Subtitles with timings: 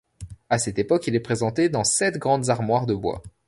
[0.49, 3.21] À cette époque, il est présenté dans sept grandes armoires de bois.